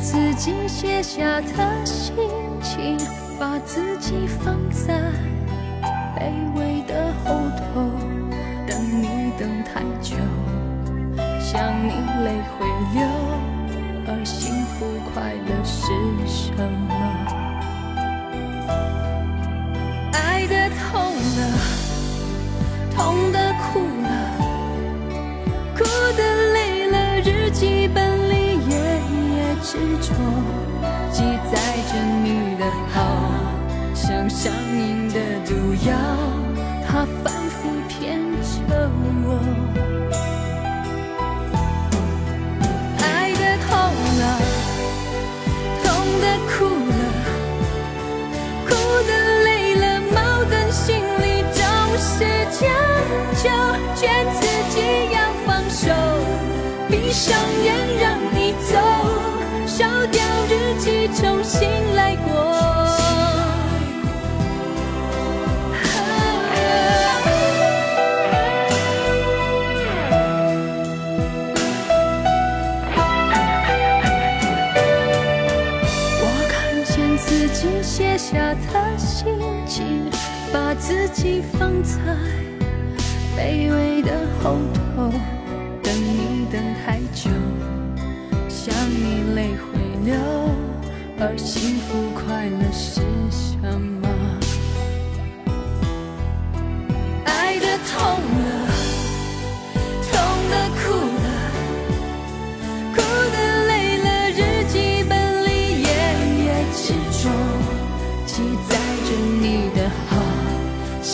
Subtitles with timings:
[0.00, 2.14] 自己写下的心
[2.62, 2.96] 情，
[3.38, 4.94] 把自己放在
[6.16, 7.82] 卑微的后头，
[8.66, 10.16] 等你等太久，
[11.38, 11.92] 想你
[12.24, 12.64] 泪会
[12.94, 12.98] 流，
[14.06, 15.92] 而幸福快乐是
[16.26, 16.50] 什
[16.88, 16.90] 么？
[20.14, 20.90] 爱的痛
[21.36, 21.40] 了，
[22.96, 23.38] 痛的
[29.70, 30.10] 执着，
[31.12, 31.54] 记载
[31.86, 32.98] 着你的好，
[33.94, 35.54] 像上瘾的毒
[35.88, 35.94] 药，
[36.88, 38.90] 它反复骗着
[39.22, 39.38] 我。
[42.98, 43.70] 爱的痛
[44.18, 44.22] 了，
[45.84, 45.86] 痛
[46.20, 46.50] 的哭
[46.90, 47.02] 了，
[48.66, 48.70] 哭
[49.06, 49.10] 的
[49.44, 50.18] 累了，矛
[50.50, 51.24] 盾心里
[51.54, 51.62] 总
[51.96, 52.26] 是
[52.58, 52.66] 将
[53.40, 53.46] 就，
[53.94, 54.02] 劝
[54.34, 54.42] 自
[54.74, 54.76] 己
[55.14, 55.86] 要放手，
[56.88, 57.68] 闭上眼
[58.00, 58.19] 让
[77.26, 80.10] 自己写下的心情，
[80.52, 81.98] 把自己放在
[83.36, 84.10] 卑微的
[84.42, 84.56] 后
[84.96, 85.12] 头，
[85.82, 87.30] 等你等太久，
[88.48, 90.14] 想你泪会流，
[91.20, 93.00] 而幸福快乐是
[93.30, 94.08] 什么？
[97.26, 98.00] 爱的痛
[98.42, 98.59] 了，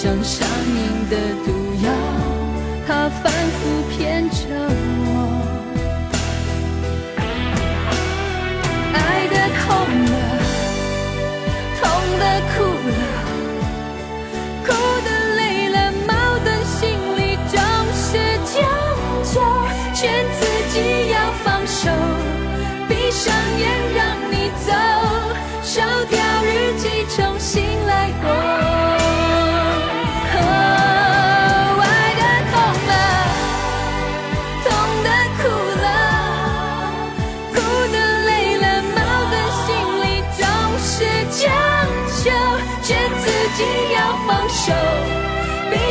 [0.07, 1.56] 像上瘾的毒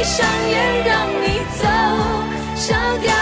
[0.05, 1.65] 闭上眼让你走，
[2.55, 3.14] 烧掉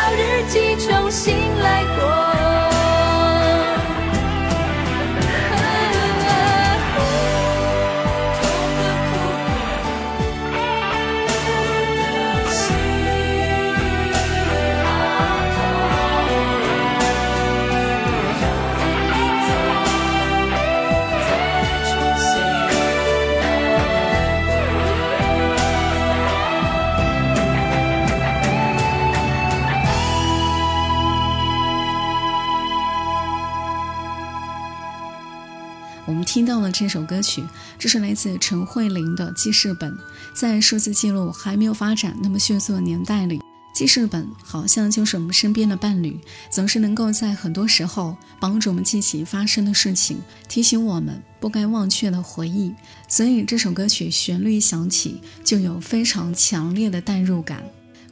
[36.73, 37.43] 这首歌曲，
[37.77, 39.95] 这是来自陈慧琳的记事本。
[40.33, 43.39] 在数字记录还没有发展那么迅速的年代里，
[43.75, 46.19] 记事本好像就是我们身边的伴侣，
[46.49, 50.17] 总是能够在很多时候帮助我们记起发生的事情，
[50.49, 52.73] 提醒我们不该忘却的回忆。
[53.07, 57.63] 所以这首歌曲旋律响起，就有非常强烈的代入感。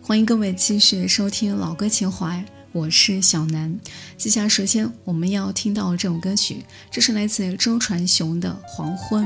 [0.04, 2.46] 欢迎各位继续收听老歌情怀。
[2.74, 3.78] 我是小南，
[4.18, 9.26] 接下来首先我们要听到这首歌曲，这是来自周传雄的《黄昏》。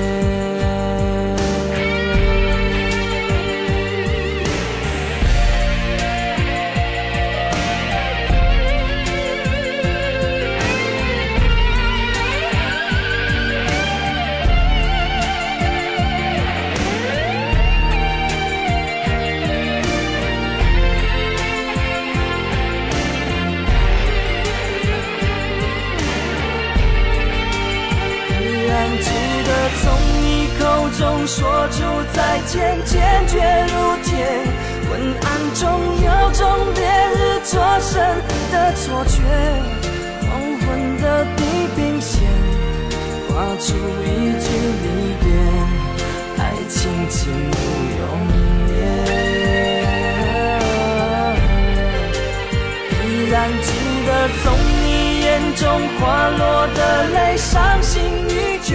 [39.01, 39.17] 错觉。
[40.21, 40.29] 黄
[40.59, 40.67] 昏
[41.01, 41.41] 的地
[41.75, 42.21] 平线，
[43.27, 43.73] 画出
[44.05, 44.07] 一
[44.39, 44.45] 句
[44.83, 44.85] 离
[45.21, 45.25] 别，
[46.37, 46.39] 爱
[46.69, 46.79] 情
[47.09, 47.55] 进入
[47.97, 48.01] 永
[48.69, 48.71] 夜。
[53.03, 53.67] 依然记
[54.05, 54.09] 得
[54.43, 54.45] 从
[54.83, 54.85] 你
[55.21, 55.61] 眼中
[55.97, 56.79] 滑落的
[57.09, 58.69] 泪，伤心欲绝。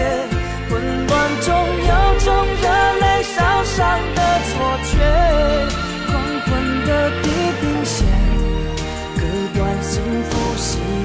[0.69, 2.27] 混乱中有种
[2.61, 2.67] 热
[10.57, 10.96] 福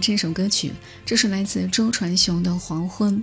[0.00, 0.72] 这首歌曲，
[1.04, 3.16] 这是来自周传雄的《黄昏》。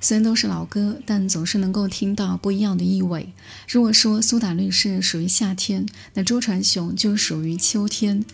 [0.00, 3.32] 虽然都是老歌，但总是能够听到不一样的意味。
[3.66, 8.24] 如果说苏打绿是属于夏天，那周传雄就属于秋天。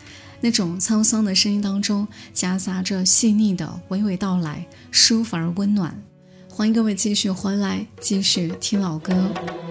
[0.41, 5.97] 那种沧桑的声音当中，夹杂着细腻的娓娓道来，舒服而温暖。
[6.49, 9.62] 欢迎各位继续回来，继续听老歌。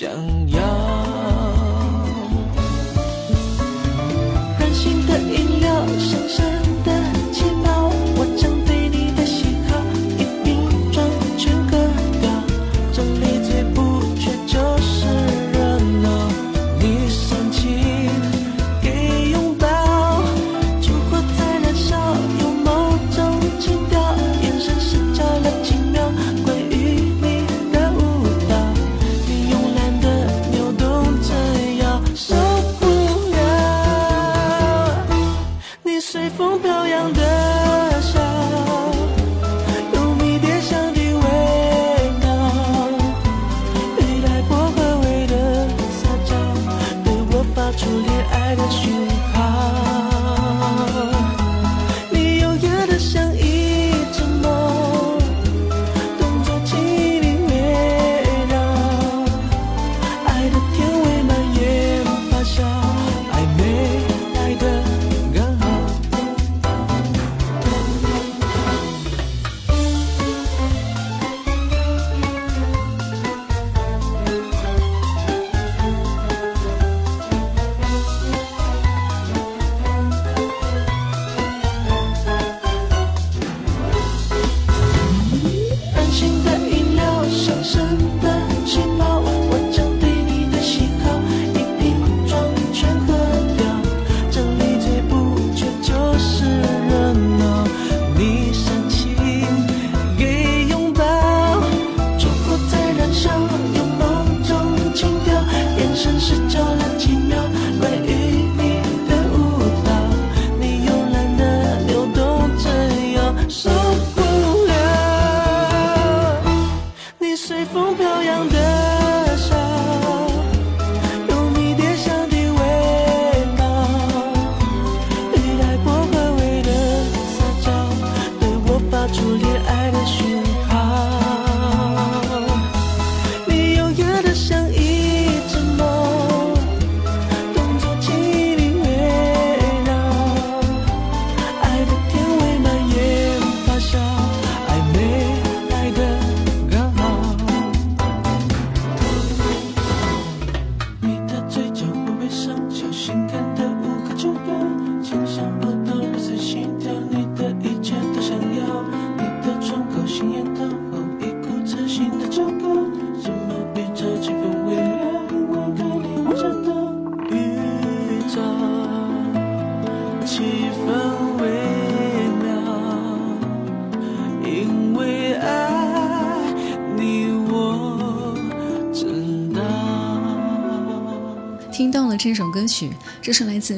[0.00, 0.39] 想。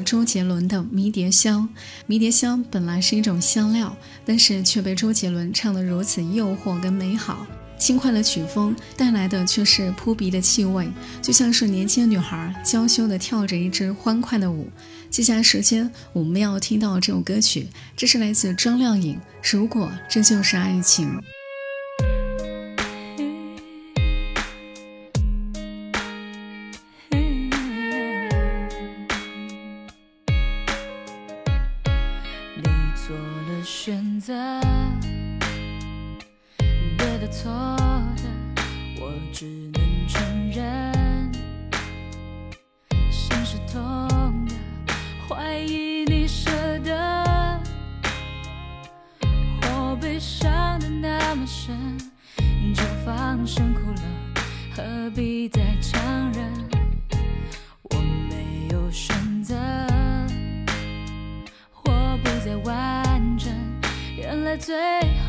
[0.00, 1.68] 周杰伦的迷迭香，
[2.06, 7.44] 迷迭香本来是一种香料，但是却被周杰伦唱得如此诱惑跟美好。
[7.76, 10.88] 轻快的曲风带来的却是扑鼻的气味，
[11.20, 14.70] 就像是年轻女孩娇羞地跳着一支欢快的舞。
[15.10, 19.16] 接下来时间我们要听到这首歌曲，这是来自张靓颖
[19.52, 21.08] 《如果这就是爱情》。
[64.62, 65.21] 最后。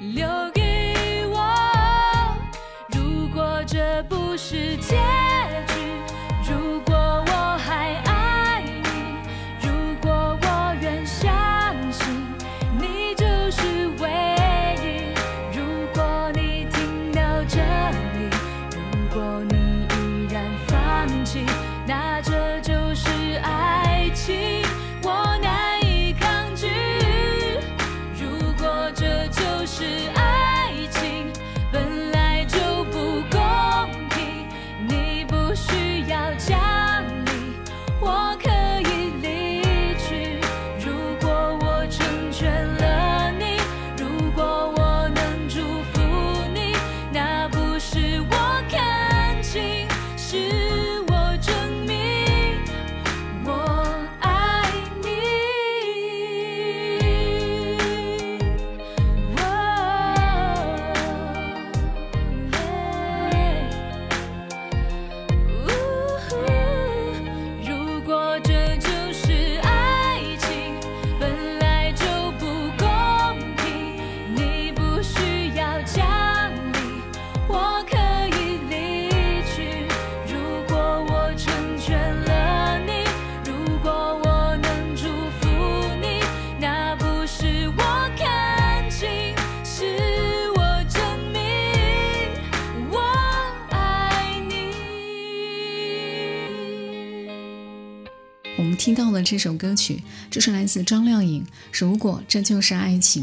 [0.00, 1.54] 留给我。
[2.88, 4.96] 如果这不是结
[99.30, 101.40] 这首歌曲，这是来自张靓颖
[101.70, 103.22] 《如果这就是爱情》。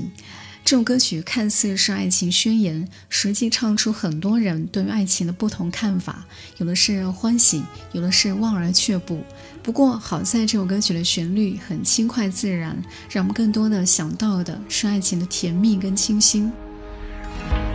[0.64, 6.26] 这首歌曲看似是爱情宣言，实际唱出很多人对于爱情的不同看法，
[6.60, 9.22] 有的是欢喜，有的是望而却步。
[9.62, 16.50] 不过好在这首歌曲的旋律很轻快自然，让我们更多的想到的是爱情的甜蜜跟清新。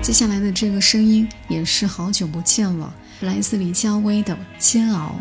[0.02, 5.20] 接下来的这个声音也是好久不见了，来自李佳薇的《煎熬》。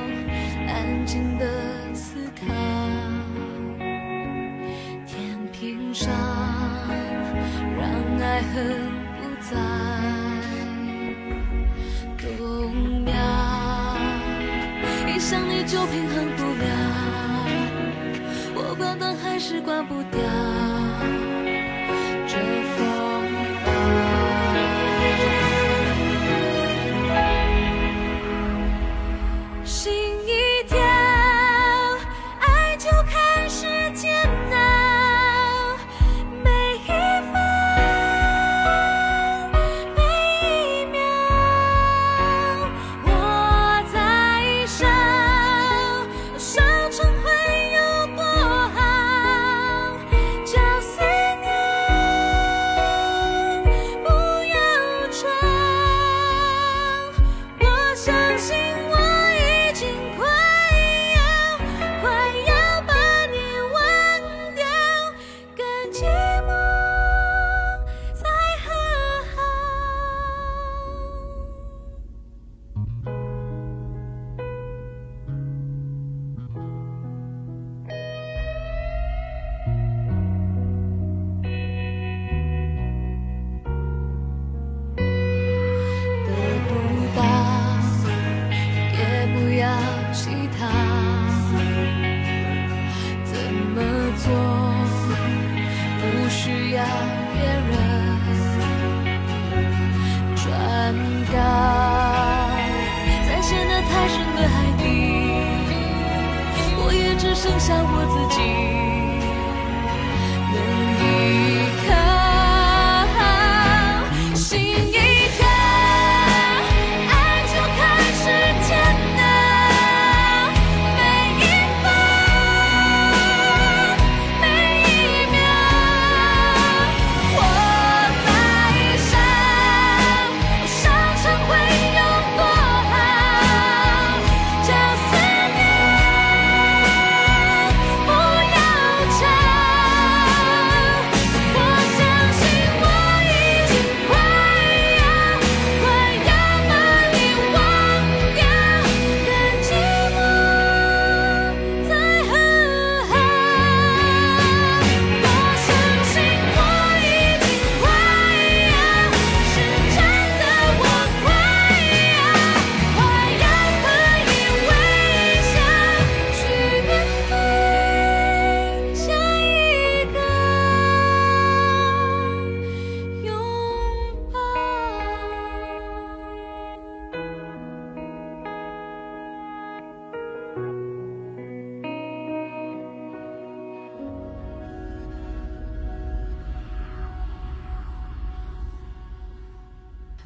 [0.81, 1.45] 安静的
[1.93, 2.47] 思考，
[5.05, 6.09] 天平上
[7.77, 7.85] 让
[8.19, 9.51] 爱恨不再
[12.17, 13.13] 动摇。
[15.07, 16.65] 一想你就平衡不了，
[18.55, 20.19] 我关灯还是关不掉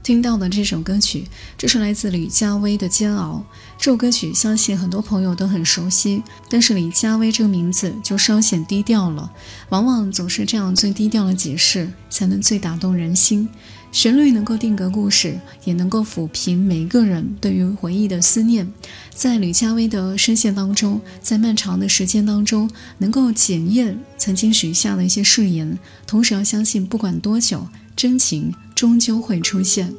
[0.06, 1.26] 听到的这首歌曲，
[1.58, 3.44] 这是来自李佳薇的《煎熬》。
[3.80, 9.32] 这首歌曲相信很多朋友都很熟悉，但是李佳薇这个名字就稍显低调了。
[9.70, 13.50] 往往总是这样最低调的解释，才能最打动人心。
[13.92, 18.72] 旋律能够定格故事，也能够抚平每一个人对于回忆的思念。
[19.12, 27.68] 在李佳薇的声线当中，在漫长的时间当中，能够检验曾经许下的一些誓言，同时要相信，不管多久。
[27.96, 29.96] 真情终究会出现。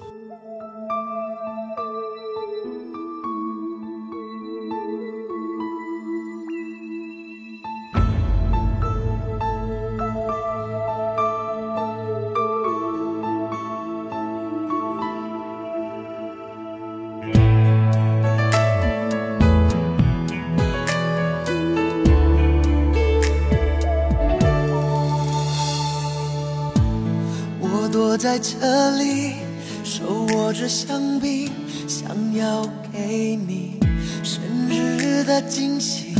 [28.48, 29.34] 这里
[29.82, 31.50] 手握着香槟，
[31.88, 33.80] 想要给你
[34.22, 36.14] 生日的惊喜。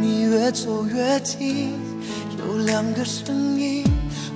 [0.00, 1.74] 你越走越近，
[2.38, 3.84] 有两个声音，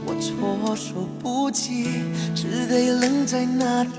[0.04, 1.86] 我措手不及，
[2.34, 3.90] 只得愣在那里。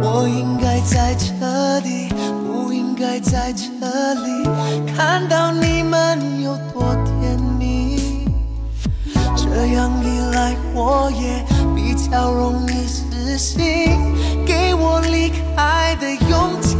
[0.00, 2.08] 我应该在这里，
[2.46, 4.48] 不应该在这里，
[4.96, 6.94] 看到你们有多
[10.84, 11.44] 我也
[11.76, 13.62] 比较容易死心，
[14.44, 16.74] 给我离开的勇气。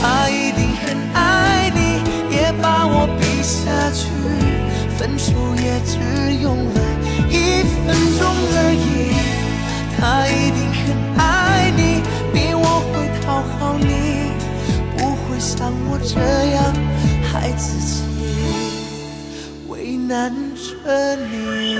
[0.00, 2.00] 他一定很爱你，
[2.34, 3.60] 也把我比下
[3.92, 4.08] 去。
[4.96, 5.98] 分手也只
[6.42, 6.80] 用了
[7.28, 8.24] 一分钟
[8.56, 9.12] 而已。
[9.98, 10.82] 他一定很
[11.18, 12.00] 爱你，
[12.32, 14.32] 比我会讨好你，
[14.96, 16.16] 不会像我这
[16.54, 16.64] 样
[17.30, 17.99] 害自己。
[20.10, 21.78] 难着你，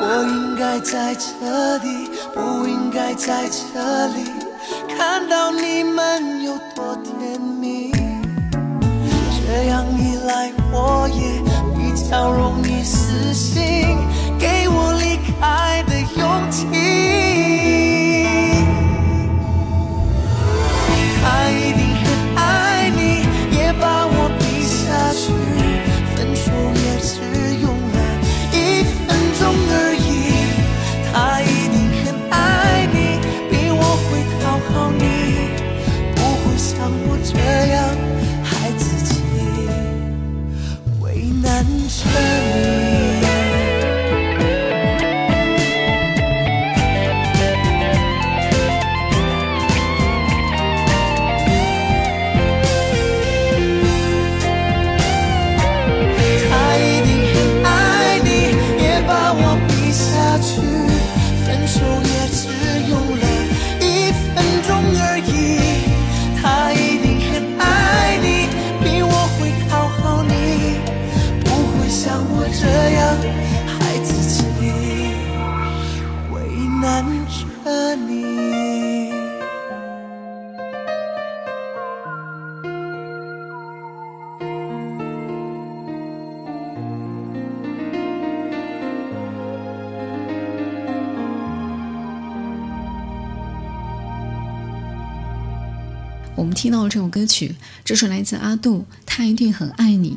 [0.00, 4.24] 我应该在这里，不应该在这里，
[4.98, 7.92] 看到你们有多甜蜜。
[9.46, 11.40] 这样一来，我也
[11.76, 13.96] 比较容易死心。
[15.42, 15.91] 给我
[96.62, 97.52] 听到了这首歌曲，
[97.84, 100.10] 这是来自阿杜，《他一定很爱你》。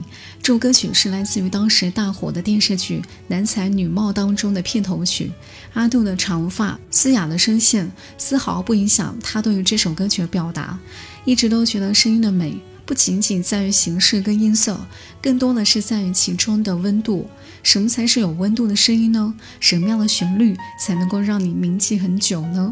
[0.44, 5.32] 这首歌曲是来自于当时大火的电视剧《男才女貌》当中的片头曲。
[5.74, 10.78] 阿杜的长发、嘶哑的声线，丝毫不影响他对于这首歌曲的表达。
[11.26, 12.56] 一直都觉得声音的美，
[12.86, 14.86] 不仅仅在于形式跟音色，
[15.20, 17.28] 更多的是在于其中的温度。
[17.64, 19.34] 什么才是有温度的声音呢？
[19.60, 22.72] 什么样的旋律才能够让你铭记很久呢？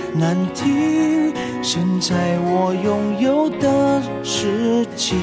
[0.13, 5.17] 难听，现在我拥有的事情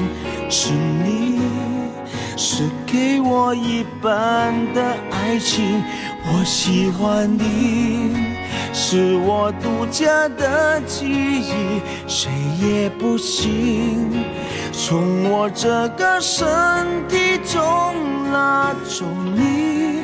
[0.49, 1.39] 是你，
[2.35, 5.83] 是给我一半的爱情。
[6.31, 8.15] 我喜欢你，
[8.73, 14.23] 是我独家的记忆，谁也不行
[14.71, 16.45] 从我这个身
[17.07, 17.61] 体中
[18.31, 20.03] 拿走你。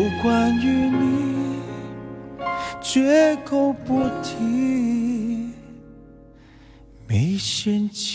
[0.00, 1.60] 有关于你
[2.80, 5.52] 绝口不提。
[7.06, 8.09] 没心情